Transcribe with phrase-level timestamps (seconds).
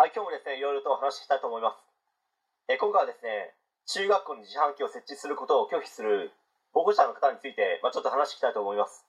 [0.00, 1.84] はい、今日もですね、いろいろとお話ししたいと思います。
[2.72, 3.52] え今回はですね、
[3.84, 6.32] 中学校に自販機を設置することを拒否する
[6.72, 9.04] 保護者の方について、まあ、ちょっと話していきたいと思います。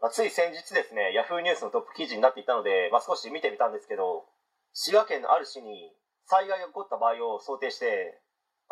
[0.00, 4.24] まあ、つい先日ですね、ヤフーニュースのトップ記事になっていたので、まあ、少し見てみたんですけど、
[4.72, 5.92] 滋賀県のある市に
[6.24, 8.16] 災害が起こった場合を想定して、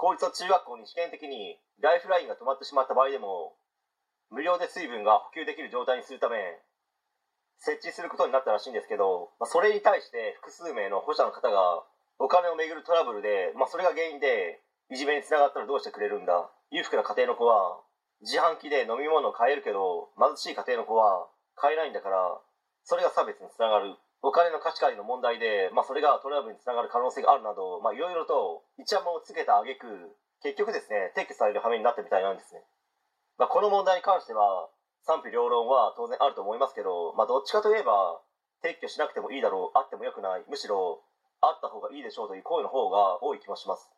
[0.01, 3.53] 公立の中学校に試験的にライフラインが止まってしまった場合でも、
[4.33, 6.41] 無料で水分が補給できる状態にするため、
[7.59, 11.84] 設置することになったらしいんですけど、まあ、それに対して複数名の保護者の方が
[12.19, 14.60] お金をめぐるトラブルで、まあ、それが原因で
[14.91, 17.80] いじめにつながったらどうしてくれるんだ裕福な家庭の子は
[18.23, 22.41] 自販機で飲み物を買えるけど貧しい家庭の子は買えないんだから
[22.84, 23.96] それが差別につながる。
[24.24, 29.84] お金の貸し借りの問題で、まあ、それがトラブルにつながる可能性があるなどいろいろとイチャモをつけた挙句
[30.41, 32.65] 結局ですね撤去される羽目になったみたいなんですね、
[33.37, 34.73] まあ、この問題に関しては
[35.07, 38.21] 賛否両論は当然あると思いますけど、まあ、どっちかといえば
[38.65, 41.05] 撤去しなくてもいいだろうあってもよくないむしろ
[41.41, 43.91] あった方がいいでしょうという声の方が多い気もします、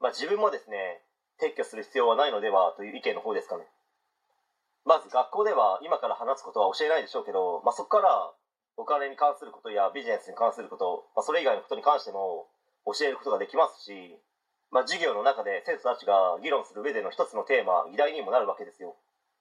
[0.00, 1.04] まあ、自分もですね
[1.40, 3.64] 撤去する必要はないのではという意見の方ですかね。
[4.84, 8.32] まず学校では今から話すことは教えないでしょうけど、まあ、そこから
[8.76, 12.48] お金に関することやビジネスに関すること、まあ、それ以外のことに関しても
[12.84, 14.16] 教えることができますし、
[14.70, 18.96] まあ、授業の中で生徒たちが議論する上での一つのテーマ議題にもなるわけですよ。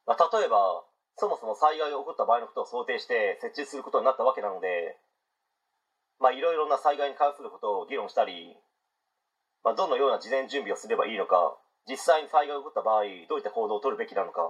[0.10, 0.82] まあ、例えば
[1.22, 4.98] そもそも災害が起こった場合のことを想定して設置することになったわけなので
[6.18, 8.58] まあいろいろな災害に関することを議論したり、
[9.62, 14.50] まあ、どのような事前準備をすればいいのか実際に災害が起こった場合どういった行動を取るべきなのか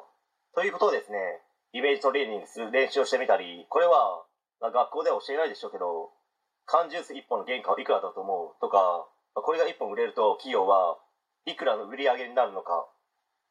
[0.56, 1.44] ということをですね
[1.76, 4.24] イメージトレーニングする練習をしてみたりこれは、
[4.64, 6.16] まあ、学校では教えないでしょうけど
[6.64, 10.96] 缶ジュース1本の原価はいくらだと思うとか、まあ、これが1本売れると企業は
[11.44, 12.88] いくらの売り上げになるのか、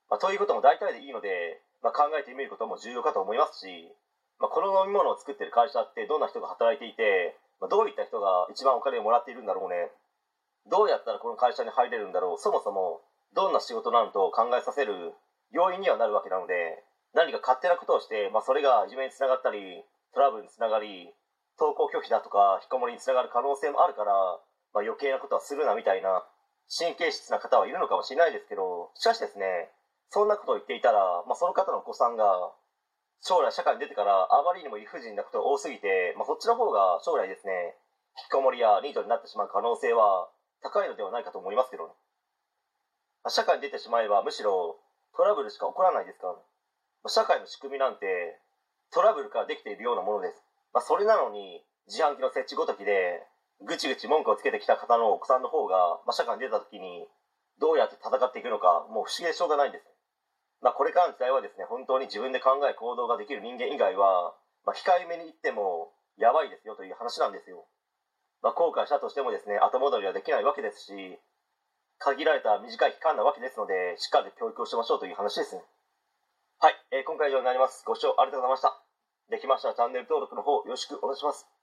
[0.09, 3.67] まあ、ということも大体でいいのでまあ、考えてみることも重要かと思いますし、
[4.39, 9.91] まあ、この飲み物を作ってる会社ってどんな人が働いていて、まあ、どういった人が一番お金をもらっているんだろうね。
[10.71, 12.39] どうやったらこの会社に入れるんだろう。
[12.39, 13.03] そもそも
[13.35, 15.15] どんな仕事なのと考えさせる
[15.51, 16.85] 要因にはなるわけなので
[17.15, 19.85] 何か勝手なことをして、まあ、それがいじめにつながったり
[20.15, 21.13] トラブルにつながり
[21.59, 24.13] 登校拒否だとか引きこもりにつながる可能性もあるから、
[24.75, 26.25] まあ、余計なことはするなみたいな
[26.69, 29.73] 神経質な方はいるのかもしれないですけどしかしですね
[30.11, 32.53] そんなことを言っていたら、まあ、その方のお子さんが
[33.21, 37.77] 将来社会に出てからあまりにも理不尽なことが多すぎて、まあ、そっちの方が将来ですね
[38.17, 40.31] 引きこもりやニートになってしまう可能性は
[40.63, 41.93] 高いのではないかと思いますけどね、
[43.25, 44.79] まあ、社会に出てしまえばむしろ
[45.17, 46.39] トラブルしか起こらないですから、ね、
[47.03, 48.39] まあ、社会の仕組みなんて
[48.95, 50.41] トラブルからできているようなものです、
[50.73, 53.27] まあ、それなのに自販機の設置ごときで
[53.67, 57.07] ぐちぐち文句をつけてきた方のお子さんの方が、まあ、社会に出た時に
[57.59, 59.98] どうやって戦っていくのかもう不思議でしょうがないんです。
[60.61, 64.35] まあ、これからの時代はですね本当に自分で考え行動ができる人間以外は、
[64.67, 67.67] まあ、控えめに言ってもやばいですよという話なんですよ、
[68.43, 70.93] まあ、後悔したとしてもですね後戻りはできないわけですし
[71.99, 75.55] 限られた短い期間なわけですのでしっかり教育をしましょうという話です。
[75.57, 75.63] ね
[76.61, 77.85] はい、えー、今回以上になります。
[77.87, 78.83] ご視聴ありがとうございました。
[79.31, 81.58] できましたらチャンネル登録の方よろしくお願いします。